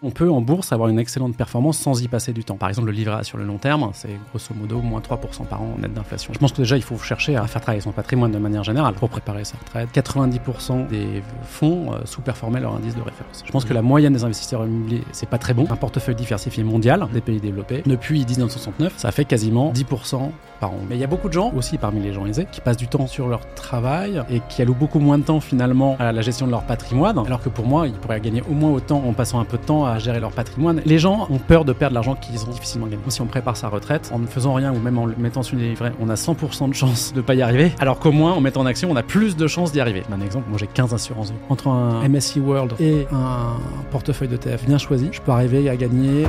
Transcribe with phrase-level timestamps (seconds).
[0.00, 2.54] On peut en bourse avoir une excellente performance sans y passer du temps.
[2.54, 5.60] Par exemple, le livret A sur le long terme, c'est grosso modo moins 3% par
[5.60, 6.32] an net d'inflation.
[6.32, 8.94] Je pense que déjà, il faut chercher à faire travailler son patrimoine de manière générale
[8.94, 9.88] pour préparer sa retraite.
[9.92, 13.42] 90% des fonds euh, sous-performaient leur indice de référence.
[13.44, 15.66] Je pense que la moyenne des investisseurs immobiliers, c'est pas très bon.
[15.68, 20.30] Un portefeuille diversifié mondial des pays développés, depuis 1969, ça fait quasiment 10%
[20.60, 20.78] par an.
[20.88, 22.86] Mais il y a beaucoup de gens, aussi parmi les gens aisés, qui passent du
[22.86, 26.46] temps sur leur travail et qui allouent beaucoup moins de temps finalement à la gestion
[26.46, 29.40] de leur patrimoine, alors que pour moi, ils pourraient gagner au moins autant en passant
[29.40, 30.82] un peu de temps gérer leur patrimoine.
[30.84, 33.02] Les gens ont peur de perdre l'argent qu'ils ont difficilement gagné.
[33.08, 35.56] Si on prépare sa retraite, en ne faisant rien ou même en le mettant sur
[35.56, 38.40] des livrets, on a 100% de chance de pas y arriver, alors qu'au moins en
[38.40, 40.02] mettant en action, on a plus de chances d'y arriver.
[40.12, 41.32] Un exemple, moi j'ai 15 assurances.
[41.48, 43.56] Entre un MSCI World et un
[43.90, 46.26] portefeuille d'ETF bien choisi, je peux arriver à gagner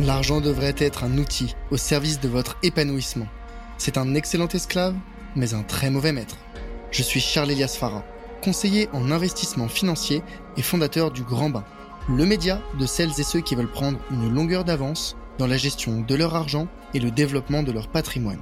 [0.00, 3.26] L'argent devrait être un outil au service de votre épanouissement.
[3.78, 4.94] C'est un excellent esclave,
[5.34, 6.36] mais un très mauvais maître.
[6.92, 8.04] Je suis Charles Elias Farah,
[8.40, 10.22] conseiller en investissement financier
[10.56, 11.64] et fondateur du Grand Bain,
[12.08, 16.00] le média de celles et ceux qui veulent prendre une longueur d'avance dans la gestion
[16.00, 18.40] de leur argent et le développement de leur patrimoine.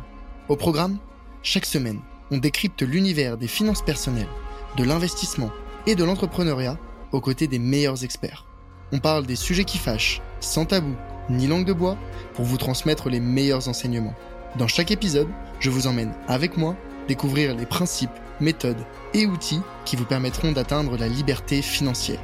[0.49, 0.99] Au programme,
[1.43, 2.01] chaque semaine,
[2.31, 4.29] on décrypte l'univers des finances personnelles,
[4.77, 5.51] de l'investissement
[5.87, 6.79] et de l'entrepreneuriat
[7.11, 8.47] aux côtés des meilleurs experts.
[8.93, 10.95] On parle des sujets qui fâchent, sans tabou
[11.29, 11.97] ni langue de bois,
[12.35, 14.15] pour vous transmettre les meilleurs enseignements.
[14.59, 16.77] Dans chaque épisode, je vous emmène avec moi
[17.09, 22.21] découvrir les principes, méthodes et outils qui vous permettront d'atteindre la liberté financière.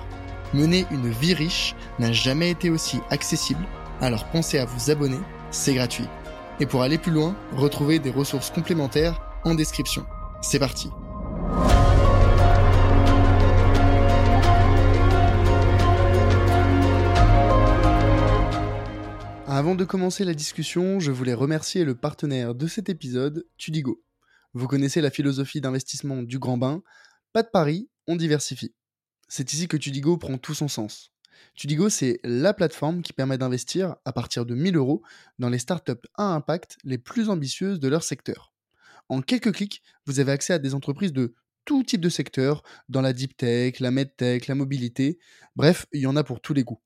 [0.55, 3.65] Mener une vie riche n'a jamais été aussi accessible,
[4.03, 6.05] alors pensez à vous abonner, c'est gratuit.
[6.61, 10.05] Et pour aller plus loin, retrouvez des ressources complémentaires en description.
[10.43, 10.91] C'est parti
[19.47, 24.03] Avant de commencer la discussion, je voulais remercier le partenaire de cet épisode, Tudigo.
[24.53, 26.83] Vous connaissez la philosophie d'investissement du grand bain,
[27.33, 28.75] pas de pari, on diversifie.
[29.35, 31.11] C'est ici que Tudigo prend tout son sens.
[31.55, 35.03] Tudigo, c'est la plateforme qui permet d'investir à partir de 1000 euros
[35.39, 38.53] dans les startups à impact les plus ambitieuses de leur secteur.
[39.09, 41.35] En quelques clics, vous avez accès à des entreprises de
[41.65, 45.19] tout type de secteur, dans la deep tech, la medtech, la mobilité,
[45.57, 46.83] bref, il y en a pour tous les goûts.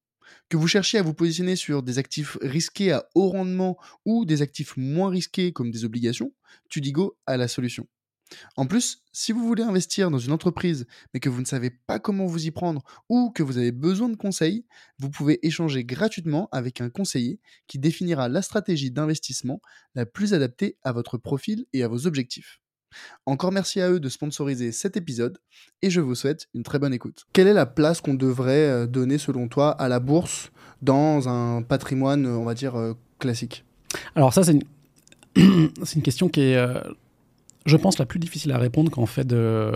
[0.49, 4.41] Que vous cherchiez à vous positionner sur des actifs risqués à haut rendement ou des
[4.41, 6.32] actifs moins risqués comme des obligations,
[6.69, 7.88] Tudigo a la solution.
[8.56, 11.98] En plus, si vous voulez investir dans une entreprise mais que vous ne savez pas
[11.98, 14.64] comment vous y prendre ou que vous avez besoin de conseils,
[14.98, 19.60] vous pouvez échanger gratuitement avec un conseiller qui définira la stratégie d'investissement
[19.94, 22.60] la plus adaptée à votre profil et à vos objectifs.
[23.26, 25.38] Encore merci à eux de sponsoriser cet épisode
[25.82, 27.26] et je vous souhaite une très bonne écoute.
[27.32, 30.50] Quelle est la place qu'on devrait euh, donner selon toi à la bourse
[30.82, 33.64] dans un patrimoine, on va dire, euh, classique?
[34.14, 34.64] Alors ça, c'est une...
[35.94, 36.81] une question qui est, euh,
[37.66, 39.71] je pense, la plus difficile à répondre quand on fait de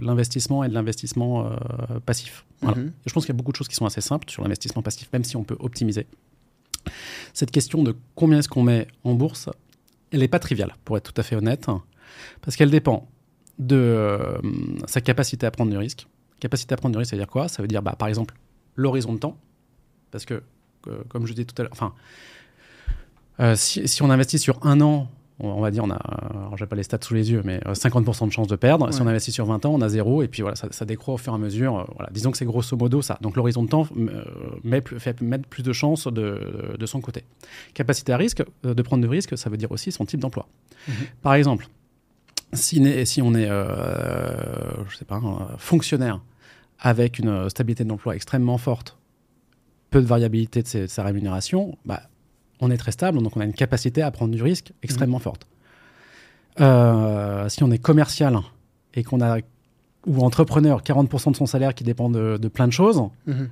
[0.00, 1.50] l'investissement et de l'investissement
[2.06, 2.44] passif.
[2.62, 2.92] Mhm.
[3.06, 5.08] Je pense qu'il y a beaucoup de choses qui sont assez simples sur l'investissement passif,
[5.12, 6.06] même si on peut optimiser.
[7.34, 9.48] Cette question de combien est-ce qu'on met en bourse,
[10.10, 11.66] elle n'est pas triviale, pour être tout à fait honnête.
[12.40, 13.08] Parce qu'elle dépend
[13.58, 14.38] de euh,
[14.86, 16.06] sa capacité à prendre du risque.
[16.40, 17.48] Capacité à prendre du risque, ça veut dire quoi?
[17.48, 18.34] Ça veut dire, bah, par exemple,
[18.76, 19.36] l'horizon de temps.
[20.10, 20.42] Parce que,
[20.86, 21.94] euh, comme je disais tout à l'heure, enfin,
[23.40, 25.10] euh, si, si, on investit sur un an,
[25.40, 28.26] on, va dire, on a, alors j'ai pas les stats sous les yeux, mais 50%
[28.26, 28.92] de chance de perdre.
[28.92, 31.18] Si on investit sur 20 ans, on a zéro, et puis voilà, ça, décroît au
[31.18, 31.86] fur et à mesure.
[31.94, 32.10] voilà.
[32.12, 33.18] Disons que c'est grosso modo ça.
[33.20, 33.86] Donc l'horizon de temps
[34.64, 37.24] met, fait mettre plus de chances de, de, son côté.
[37.74, 40.48] Capacité à risque, de prendre du risque, ça veut dire aussi son type d'emploi.
[40.88, 40.94] Mhm.
[41.22, 41.68] Par exemple,
[42.52, 45.20] si, si on est, euh, je sais pas,
[45.58, 46.20] fonctionnaire
[46.80, 48.98] avec une stabilité d'emploi extrêmement forte,
[49.90, 52.02] peu de variabilité de, sa rémunération, bah,
[52.60, 55.22] on est très stable, donc on a une capacité à prendre du risque extrêmement mmh.
[55.22, 55.46] forte.
[56.60, 58.38] Euh, si on est commercial
[58.94, 59.38] et qu'on a
[60.06, 63.44] ou entrepreneur, 40% de son salaire qui dépend de, plein de choses, mmh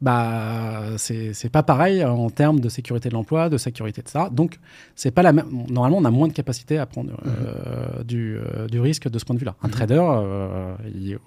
[0.00, 4.30] bah c'est pas pareil en termes de sécurité de l'emploi, de sécurité de ça.
[4.30, 4.58] Donc
[4.94, 5.46] c'est pas la même.
[5.68, 8.04] Normalement, on a moins de capacité à prendre euh, mhm.
[8.04, 9.56] du, euh, du, risque de ce point de vue-là.
[9.62, 9.72] Un mhm.
[9.72, 11.18] trader, euh, il,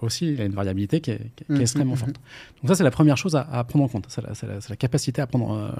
[0.00, 1.60] aussi, il a une variabilité qui est, qui est mhm.
[1.60, 2.16] extrêmement forte.
[2.62, 4.06] Donc ça, c'est la première chose à, prendre en compte.
[4.08, 4.30] C'est la,
[4.68, 5.74] la, capacité à prendre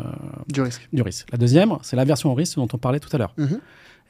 [0.49, 0.88] du risque.
[0.93, 1.29] Du risque.
[1.31, 3.35] La deuxième, c'est l'aversion au risque dont on parlait tout à l'heure.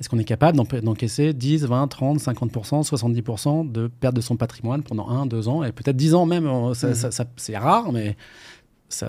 [0.00, 4.82] Est-ce qu'on est capable d'encaisser 10, 20, 30, 50%, 70% de perte de son patrimoine
[4.82, 7.10] pendant 1, 2 ans et peut-être 10 ans même euh, mhm.
[7.36, 8.16] C'est rare, mais
[8.88, 9.08] ça,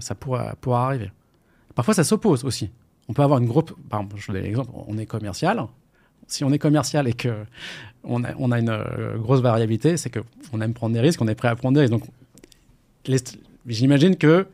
[0.00, 1.12] ça pourra, arriver.
[1.76, 2.70] Parfois, ça s'oppose aussi.
[3.08, 3.72] On peut avoir une groupe.
[3.88, 5.64] Par exemple, je vous donne l'exemple on est commercial.
[6.26, 7.44] Si on est commercial et qu'on
[8.02, 11.28] on a, on a, une euh, grosse variabilité, c'est qu'on aime prendre des risques, on
[11.28, 11.92] est prêt à prendre des risques.
[11.92, 12.04] Donc,
[13.66, 14.46] J'imagine que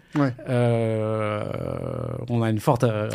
[0.48, 1.44] euh,
[2.28, 3.08] on a une forte, euh,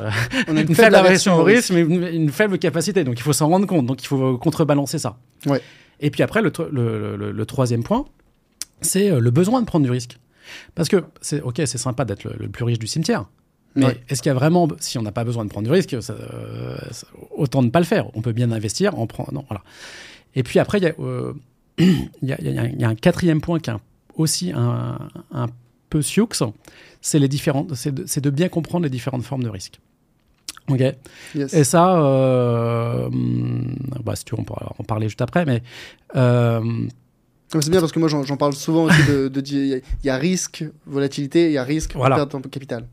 [0.48, 3.04] on a une, faible aversion au risque, mais une, faible capacité.
[3.04, 3.86] Donc il faut s'en rendre compte.
[3.86, 5.18] Donc il faut contrebalancer ça.
[5.46, 5.62] Ouais.
[6.00, 8.06] Et puis après, le, le, le, troisième point,
[8.80, 10.18] c'est euh, le besoin de prendre du risque.
[10.76, 13.26] Parce que, c'est ok, c'est sympa d'être le, plus riche du cimetière.
[13.76, 15.96] Mais est-ce qu'il y a vraiment, si on n'a pas besoin de prendre du risque,
[17.32, 18.08] autant ne pas le faire.
[18.16, 19.46] On peut bien investir en prenant.
[19.48, 19.64] Voilà.
[20.36, 23.74] Et puis après, il y, a, un quatrième point qui est
[24.16, 24.98] aussi un,
[25.32, 25.48] un
[25.92, 26.28] peu sioux,
[27.02, 29.80] c'est les différentes, c'est de, de, bien comprendre les différentes formes de risque.
[30.70, 30.82] Ok?
[31.36, 33.10] Et ça, euh,
[34.04, 35.62] bah, si tu veux, on pourra en parler juste après, mais.
[36.16, 36.88] Euh,
[37.50, 41.48] c'est bien parce que moi j'en parle souvent aussi de, il y, a risque, volatilité,
[41.48, 42.16] il y a risque, voilà.
[42.16, 42.88] perte de capital.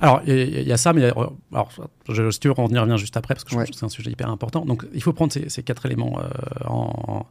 [0.00, 1.04] Alors, il y, a ça, mais
[1.52, 1.70] alors,
[2.08, 3.84] je, si tu veux, on y revient juste après parce que je pense que c'est
[3.84, 4.64] un sujet hyper important.
[4.64, 6.28] Donc, il faut prendre ces, quatre éléments euh,
[6.66, 7.26] en,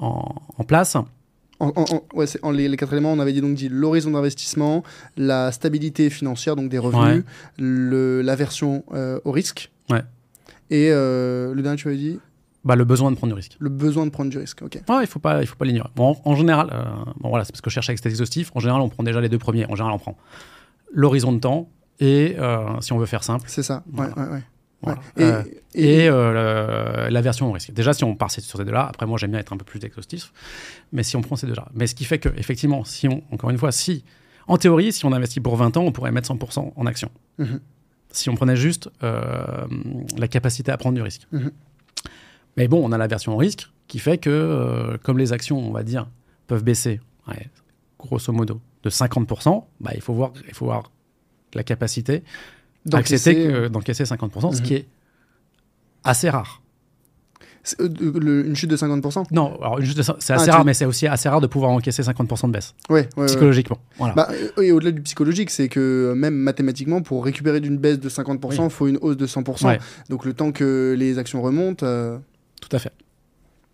[0.00, 0.96] en, en, place.
[1.60, 1.72] En,
[2.14, 4.82] ouais, en les, quatre éléments, on avait dit donc dit l'horizon d'investissement,
[5.18, 7.24] la stabilité financière, donc des revenus,
[7.58, 9.70] l'aversion euh, au risque.
[9.90, 10.02] Ouais.
[10.70, 12.18] Et euh, le dernier, tu avais dit?
[12.64, 13.56] Bah, le besoin de prendre du risque.
[13.58, 14.80] Le besoin de prendre du risque, ok.
[14.88, 15.90] Ouais, il faut pas, il faut pas l'ignorer.
[15.94, 16.84] Bon, en, général, euh,
[17.18, 18.50] bon voilà, c'est parce que je cherche avec cet exhaustif.
[18.54, 19.66] En général, on prend déjà les deux premiers.
[19.66, 20.16] En général, on prend
[20.92, 21.68] l'horizon de temps
[22.00, 22.36] et,
[22.80, 23.44] si on veut faire simple.
[23.48, 23.82] C'est ça.
[23.92, 24.42] Ouais, ouais,
[24.82, 24.94] ouais.
[25.18, 25.42] Euh,
[25.74, 27.72] et, euh, la version au risque.
[27.72, 29.84] Déjà, si on part sur ces deux-là, après moi j'aime bien être un peu plus
[29.84, 30.32] exhaustif,
[30.92, 31.66] mais si on prend ces deux-là.
[31.74, 34.04] Mais ce qui fait que, effectivement, si on, encore une fois, si,
[34.46, 37.10] en théorie, si on investit pour 20 ans, on pourrait mettre 100% en action.
[37.38, 37.60] Mhm.
[38.12, 39.66] Si on prenait juste euh,
[40.16, 41.26] la capacité à prendre du risque.
[41.32, 41.50] Mhm.
[42.56, 45.72] Mais bon, on a la version au risque qui fait que, comme les actions, on
[45.72, 46.08] va dire,
[46.46, 47.00] peuvent baisser,
[47.98, 50.90] grosso modo, de 50%, bah, il, faut voir, il faut voir
[51.54, 52.22] la capacité
[52.86, 54.78] d'encaisser d'encaisser 50%, ce qui mhm.
[54.78, 54.86] est
[56.04, 56.60] assez rare.
[57.78, 59.58] Euh, une chute de 50% Non,
[60.18, 62.74] c'est assez ah, rare, mais c'est aussi assez rare de pouvoir encaisser 50% de baisse.
[62.88, 63.78] Ouais, psychologiquement.
[63.98, 64.14] Voilà.
[64.14, 64.28] Bah,
[64.62, 68.70] et au-delà du psychologique, c'est que même mathématiquement, pour récupérer d'une baisse de 50%, il
[68.70, 69.78] faut une hausse de 100%.
[70.08, 71.84] Donc le temps que les actions remontent.
[71.84, 72.18] Euh,
[72.60, 72.92] Tout à fait.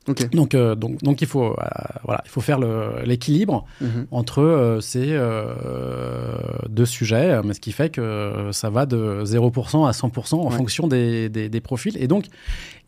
[0.06, 1.56] Donc, euh, donc, donc il, faut, euh,
[2.04, 2.58] voilà, il faut faire
[3.04, 4.06] l'équilibre mhm.
[4.10, 5.18] entre euh, ces
[6.68, 10.86] deux sujets, mais ce qui fait que ça va de 0% à 100% en fonction
[10.86, 11.96] des, des, profils.
[11.98, 12.26] Et donc,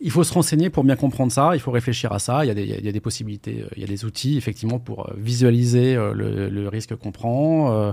[0.01, 2.45] il faut se renseigner pour bien comprendre ça, il faut réfléchir à ça.
[2.45, 4.79] Il y a des, il y a des possibilités, il y a des outils, effectivement,
[4.79, 7.93] pour visualiser le, le risque qu'on prend.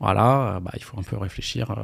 [0.00, 1.74] Voilà, euh, bah, il faut un peu réfléchir euh,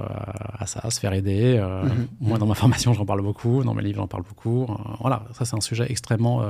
[0.58, 1.58] à ça, se faire aider.
[1.58, 2.08] Euh, mhm.
[2.22, 4.66] Moi, dans ma formation, j'en parle beaucoup, dans mes livres, j'en parle beaucoup.
[5.00, 6.42] voilà, ça, c'est un sujet extrêmement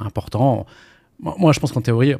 [0.00, 0.66] important.
[1.20, 2.14] Moi, je pense qu'en théorie,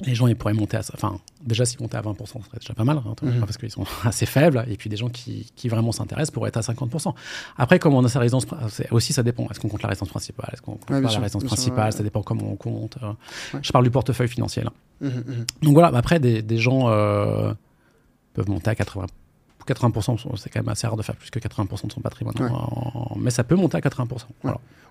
[0.00, 0.92] les gens ils pourraient monter à ça.
[0.96, 3.40] Enfin, déjà, s'ils montaient à 20%, ce serait déjà pas mal, hein, mhm.
[3.40, 4.64] parce qu'ils sont assez faibles.
[4.68, 7.14] Et puis, des gens qui, qui vraiment s'intéressent pourraient être à 50%.
[7.56, 8.46] Après, comme on a sa résidence,
[8.90, 9.48] aussi, ça dépend.
[9.50, 10.50] Est-ce qu'on compte la résidence principale?
[10.52, 11.92] Est-ce qu'on compte pas la résidence principale?
[11.92, 12.98] Ça dépend comment on compte.
[13.02, 13.12] Euh.
[13.62, 14.72] Je parle du portefeuille financier, là.
[15.00, 15.46] Mhm, mhm.
[15.62, 17.52] Donc voilà, après, des, des gens euh,
[18.32, 19.06] peuvent monter à 80%.
[19.66, 22.34] 80%, c'est quand même assez rare de faire plus que 80% de son patrimoine.
[23.16, 24.06] mais ça peut monter à 80%.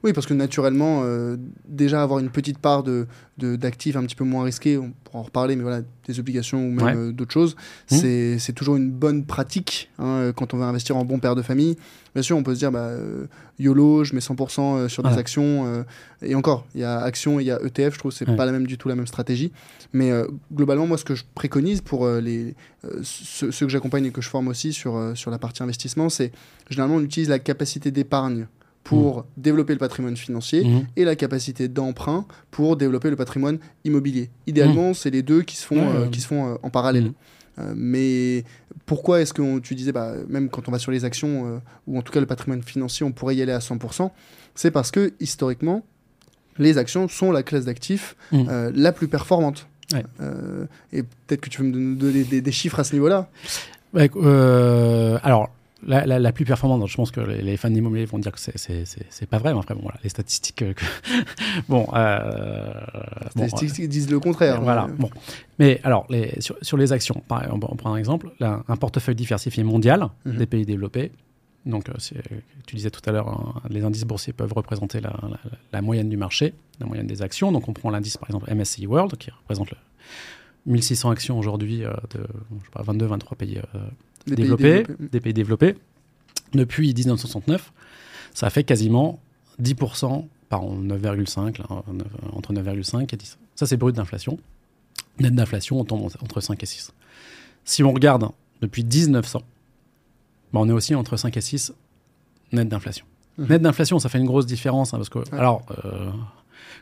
[0.04, 4.16] Oui, parce que naturellement, euh, déjà avoir une petite part d'actifs de, d'actifs un petit
[4.16, 7.31] peu moins risqués, on pourra en reparler, mais voilà, des obligations ou même euh, d'autres
[7.31, 7.55] choses,
[7.91, 8.38] mmh.
[8.38, 11.77] c'est toujours une bonne pratique hein, quand on veut investir en bon père de famille.
[12.13, 13.25] Bien sûr, on peut se dire, bah, euh,
[13.57, 15.83] YOLO, je mets 100% sur des actions.
[16.21, 18.35] et encore, il y a actions et il y a ETF, je trouve que c'est
[18.35, 19.51] pas la même du tout la même stratégie.
[19.94, 20.11] Mais
[20.53, 22.55] globalement, moi, ce que je préconise pour les,
[23.01, 26.31] ceux, ceux, que j'accompagne et que je forme aussi sur, sur la partie investissement, c'est
[26.69, 28.45] généralement on utilise la capacité d'épargne
[28.83, 29.24] pour mmh.
[29.38, 30.88] développer le patrimoine financier mmh.
[30.97, 34.30] et la capacité d'emprunt pour développer le patrimoine immobilier.
[34.47, 34.95] Idéalement, mmh.
[34.95, 37.13] c'est les deux qui se font, euh, qui se font euh, en parallèle.
[37.60, 38.43] Euh, mais
[38.86, 42.01] pourquoi est-ce que tu disais, bah, même quand on va sur les actions, ou en
[42.01, 44.12] tout cas le patrimoine financier, on pourrait y aller à 100%
[44.55, 45.84] C'est parce que historiquement,
[46.58, 49.67] les actions sont la classe d'actifs la plus performante.
[49.93, 53.29] et peut-être que tu veux me donner des, des chiffres à ce niveau-là?
[55.24, 55.50] alors,
[55.86, 59.38] la, la, plus performante, je pense que les, fans d'immobilier vont dire que c'est pas
[59.38, 60.62] vrai, mais après, bon, voilà, les statistiques.
[60.62, 60.74] Euh,
[61.70, 62.74] bon, euh,
[63.36, 64.62] les statistiques disent le contraire.
[64.62, 65.10] Voilà, bon.
[65.60, 70.10] Mais alors, les, sur, sur, les actions, on, prend un exemple, un portefeuille diversifié mondial
[70.25, 70.38] mhm.
[70.38, 71.12] des pays développés.
[71.66, 71.94] Donc, euh,
[72.68, 75.16] tu disais tout à l'heure, hein, les indices boursiers peuvent représenter la,
[75.72, 77.52] la, moyenne du marché, la moyenne des actions.
[77.52, 79.78] Donc, on prend l'indice, par exemple, MSCI World, qui représente le
[80.66, 82.28] 1600 actions aujourd'hui de
[82.75, 83.60] 22-23 pays
[84.27, 85.75] des développés, pays des pays développés,
[86.53, 87.72] depuis 1969,
[88.34, 89.20] ça fait quasiment
[89.62, 91.62] 10% par 9,5,
[92.34, 93.38] entre 9,5 et 10.
[93.56, 94.39] Ça, c'est brut d'inflation.
[95.20, 96.94] Net d'inflation, on tombe entre 5 et 6.
[97.65, 98.30] Si on regarde
[98.62, 99.42] depuis 1900,
[100.51, 101.74] bah, on est aussi entre 5 et 6
[102.51, 103.06] net d'inflation.
[103.38, 103.46] Mmh.
[103.48, 104.94] Net d'inflation, ça fait une grosse différence.
[104.94, 106.12] Hein, parce que, alors, euh,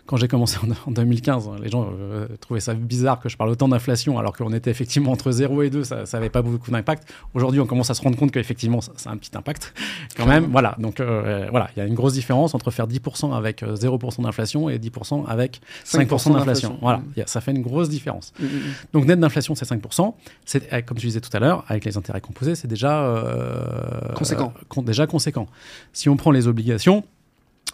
[0.05, 3.67] quand j'ai commencé en, 2015, les gens euh, trouvaient ça bizarre que je parle autant
[3.67, 7.11] d'inflation alors qu'on était effectivement entre 0 et 2, ça n'avait pas beaucoup d'impact.
[7.33, 9.73] Aujourd'hui, on commence à se rendre compte qu'effectivement, ça, ça, a un petit impact
[10.17, 10.45] quand même.
[10.51, 14.23] Voilà, donc euh, voilà, il y a une grosse différence entre faire 10% avec 0%
[14.23, 16.77] d'inflation et 10% avec 5%, d'inflation.
[16.81, 17.23] Voilà, mmh.
[17.25, 18.33] ça fait une grosse différence.
[18.39, 18.49] Mmh, mmh,
[18.93, 20.13] donc net d'inflation, c'est 5%.
[20.45, 23.23] C'est, eh, comme tu disais tout à l'heure, avec les intérêts composés, c'est déjà,
[24.15, 24.53] conséquent.
[24.83, 25.47] déjà conséquent.
[25.93, 27.03] Si on prend les obligations,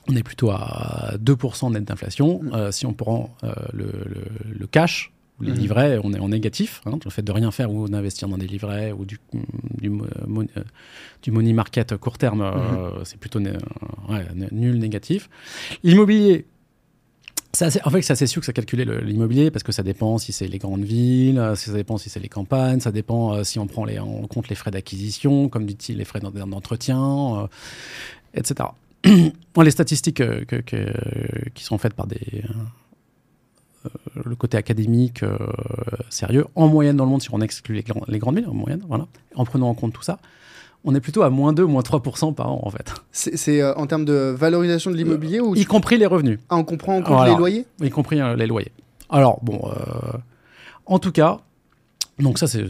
[0.10, 2.42] on est plutôt à 2% net d'inflation.
[2.42, 2.54] Mm.
[2.54, 5.56] Euh, si on prend euh, le, cash, les mm.
[5.56, 6.82] livrets, on est en négatif.
[6.86, 9.20] Hein, le fait de rien faire ou d'investir dans des livrets ou du,
[9.82, 10.64] du, euh,
[11.22, 13.04] du money market court terme, mm-hmm.
[13.06, 15.30] c'est plutôt nul négatif.
[15.84, 16.46] L'immobilier,
[17.62, 20.48] en fait, c'est assez sûr que ça calculer l'immobilier parce que ça dépend si c'est
[20.48, 23.98] les grandes villes, ça dépend si c'est les campagnes, ça dépend si on prend les,
[24.00, 27.50] en compte les frais d'acquisition, comme dit-il, les frais d'entretien,
[28.36, 28.68] etc.
[29.64, 30.44] les statistiques euh,
[31.54, 32.44] qui sont faites par des,
[33.86, 33.90] euh,
[34.26, 35.38] le côté académique euh,
[36.10, 39.08] sérieux, en moyenne dans le monde, si on exclut les, grandes villes, en moyenne, voilà,
[39.36, 40.20] en prenant en compte tout ça,
[40.84, 42.94] on est plutôt à moins 2, moins 3% par an, en fait.
[43.12, 46.40] C'est en termes de valorisation de l'immobilier ou Y compris les revenus.
[46.50, 47.66] Ah, on comprend en compte les loyers?
[47.82, 48.72] Y compris les loyers.
[49.10, 49.60] Alors, bon,
[50.86, 51.40] en tout cas,
[52.20, 52.64] donc ça, c'est...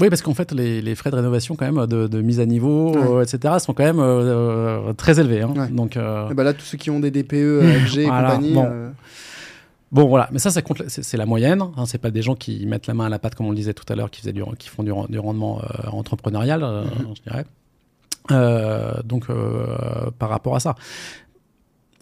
[0.00, 3.22] Oui, parce qu'en fait, les, frais de rénovation, quand même, de, mise à niveau, euh,
[3.22, 5.42] etc., sont quand même euh, très élevés.
[5.42, 5.68] Hein.
[5.70, 8.56] Donc, euh, bah là, tous ceux qui ont des DPE, FG et compagnie...
[9.92, 10.06] Bon.
[10.06, 11.62] voilà, mais ça, c'est la moyenne.
[11.62, 11.84] Hein.
[11.84, 13.74] C'est pas des gens qui mettent la main à la pâte, comme on le disait
[13.74, 17.16] tout à l'heure, qui, du, qui font du, rendement entrepreneurial, mm-hmm.
[17.16, 17.22] je
[18.34, 19.02] dirais.
[19.04, 19.26] donc,
[20.18, 20.74] par rapport à ça.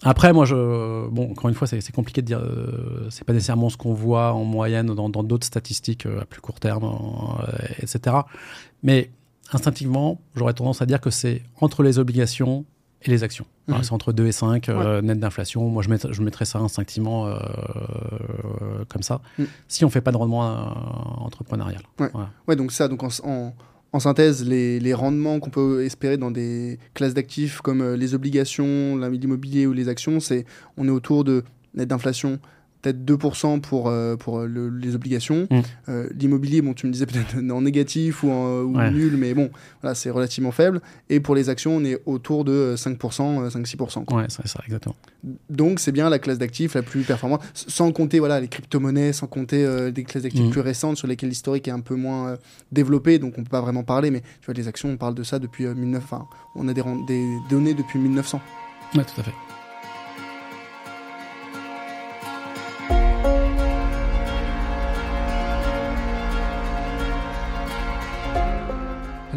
[0.02, 2.38] Après, moi, je, bon, encore une fois, c'est compliqué de dire.
[2.38, 6.40] Euh, c'est pas nécessairement ce qu'on voit en moyenne dans d'autres statistiques euh, à plus
[6.40, 7.52] court terme, euh,
[7.82, 8.16] etc.
[8.82, 9.10] Mais
[9.52, 12.64] instinctivement, j'aurais tendance à dire que c'est entre les obligations
[13.02, 13.46] et les actions.
[13.66, 13.82] Mhm.
[13.82, 14.68] C'est entre 2 et 5
[15.02, 15.68] net d'inflation.
[15.68, 17.32] Moi, je, je mettrais ça instinctivement
[18.88, 19.20] comme ça.
[19.38, 19.44] Mm.
[19.68, 21.82] Si on fait pas de rendement entrepreneurial.
[22.00, 22.10] Ouais.
[22.48, 22.56] ouais.
[22.56, 23.52] donc ça, donc en en
[23.98, 29.66] synthèse, les, rendements qu'on peut espérer dans des classes d'actifs comme euh, les obligations, l'immobilier
[29.66, 30.44] ou les actions, c'est
[30.76, 31.42] on est autour de
[31.74, 32.38] net d'inflation
[32.82, 35.46] peut-être 2% pour, euh, pour euh, les obligations.
[35.50, 35.60] Mm.
[35.88, 39.50] Euh, l'immobilier, bon, tu me disais peut-être en négatif ou, en, nul, mais bon,
[39.82, 40.80] voilà, c'est relativement faible.
[41.08, 44.14] Et pour les actions, on est autour de 5%, 5-6%.
[44.14, 44.96] Ouais, c'est ça, exactement.
[45.50, 49.26] Donc, c'est bien la classe d'actifs la plus performante, sans compter voilà, les crypto-monnaies, sans
[49.26, 50.50] compter des classes d'actifs mm.
[50.50, 52.36] plus récentes sur lesquelles l'historique est un peu moins
[52.72, 55.14] développé, donc on ne peut pas vraiment parler, mais tu vois, les actions, on parle
[55.14, 56.02] de ça depuis 19...
[56.02, 58.40] Enfin, on a des, des données depuis 1900.
[58.94, 59.34] Ouais, tout à fait.